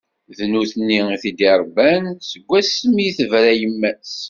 [0.37, 4.13] D nutni i t-id-irebban seg wasmi i d-tebra yemma-s.